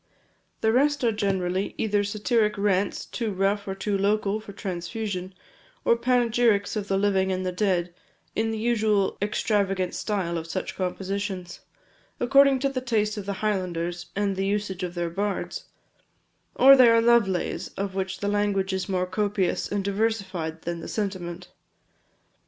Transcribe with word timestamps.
The 0.61 0.71
rest 0.71 1.03
are 1.03 1.11
generally 1.11 1.75
either 1.77 2.03
satiric 2.03 2.57
rants 2.57 3.05
too 3.05 3.31
rough 3.31 3.67
or 3.67 3.75
too 3.75 3.95
local 3.95 4.39
for 4.39 4.51
transfusion, 4.51 5.35
or 5.85 5.95
panegyrics 5.95 6.75
on 6.75 6.81
the 6.81 6.97
living 6.97 7.31
and 7.31 7.45
the 7.45 7.51
dead, 7.51 7.93
in 8.35 8.49
the 8.49 8.57
usual 8.57 9.15
extravagant 9.21 9.93
style 9.93 10.39
of 10.39 10.47
such 10.47 10.75
compositions, 10.75 11.59
according 12.19 12.57
to 12.61 12.69
the 12.69 12.81
taste 12.81 13.15
of 13.15 13.27
the 13.27 13.33
Highlanders 13.45 14.07
and 14.15 14.35
the 14.35 14.47
usage 14.47 14.81
of 14.81 14.95
their 14.95 15.11
bards; 15.11 15.65
or 16.55 16.75
they 16.75 16.89
are 16.89 16.99
love 16.99 17.27
lays, 17.27 17.67
of 17.77 17.93
which 17.93 18.21
the 18.21 18.27
language 18.27 18.73
is 18.73 18.89
more 18.89 19.05
copious 19.05 19.71
and 19.71 19.83
diversified 19.85 20.63
than 20.63 20.79
the 20.79 20.87
sentiment. 20.87 21.49